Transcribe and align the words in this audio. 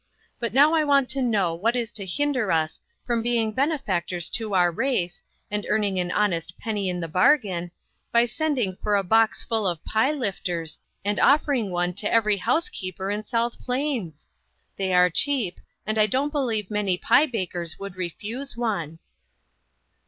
But 0.39 0.51
now 0.51 0.73
I 0.73 0.83
want 0.83 1.09
to 1.09 1.21
know 1.21 1.53
what 1.53 1.75
is 1.75 1.91
to 1.91 2.07
hinder 2.07 2.51
us 2.51 2.79
from 3.05 3.21
being 3.21 3.51
bene 3.51 3.77
factors 3.77 4.31
to 4.31 4.55
our 4.55 4.71
race, 4.71 5.21
and 5.51 5.63
earning 5.69 5.99
an 5.99 6.09
honest 6.09 6.57
penny 6.57 6.89
in 6.89 6.99
the 6.99 7.07
bargain, 7.07 7.69
by 8.11 8.25
sending 8.25 8.75
for 8.77 8.95
a 8.95 9.03
box 9.03 9.45
MAKING 9.45 9.57
OPPORTUNITIES. 9.57 9.59
1 9.61 9.61
1/ 9.61 9.61
full 9.61 9.67
of 9.77 9.85
pie 9.85 10.11
lifters, 10.11 10.79
and 11.05 11.19
offering 11.19 11.69
one 11.69 11.93
to 11.93 12.11
every 12.11 12.37
housekeeper 12.37 13.11
in 13.11 13.21
South 13.23 13.59
Plains? 13.63 14.27
They 14.75 14.91
are 14.91 15.11
cheap, 15.11 15.59
arid 15.85 15.99
I 15.99 16.07
don't 16.07 16.31
believe 16.31 16.71
many 16.71 16.97
pie 16.97 17.27
bakers 17.27 17.77
would 17.77 17.95
refuse 17.95 18.57
one." 18.57 18.97